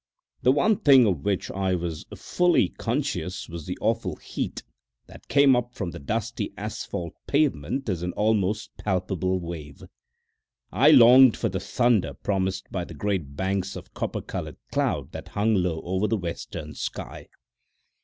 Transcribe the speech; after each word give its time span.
The 0.41 0.51
one 0.51 0.77
thing 0.77 1.05
of 1.05 1.19
which 1.25 1.51
I 1.51 1.75
was 1.75 2.07
fully 2.15 2.69
conscious 2.69 3.47
was 3.47 3.67
the 3.67 3.77
awful 3.79 4.15
heat, 4.15 4.63
that 5.05 5.27
came 5.27 5.55
up 5.55 5.75
from 5.75 5.91
the 5.91 5.99
dusty 5.99 6.51
asphalt 6.57 7.13
pavement 7.27 7.87
as 7.87 8.01
an 8.01 8.11
almost 8.13 8.75
palpable 8.77 9.39
wave. 9.39 9.83
I 10.71 10.89
longed 10.89 11.37
for 11.37 11.49
the 11.49 11.59
thunder 11.59 12.15
promised 12.15 12.71
by 12.71 12.83
the 12.83 12.95
great 12.95 13.35
banks 13.35 13.75
of 13.75 13.93
copper 13.93 14.21
coloured 14.21 14.57
cloud 14.71 15.11
that 15.11 15.27
hung 15.37 15.53
low 15.53 15.83
over 15.83 16.07
the 16.07 16.17
western 16.17 16.73
sky. 16.73 17.27